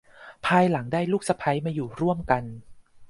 [0.45, 2.43] ภายหลังได้ลูกสะใภ้มาอยู่ร่วมกัน